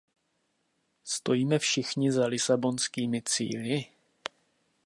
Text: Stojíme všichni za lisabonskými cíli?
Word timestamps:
Stojíme 1.03 1.59
všichni 1.59 2.11
za 2.11 2.27
lisabonskými 2.27 3.21
cíli? 3.21 3.85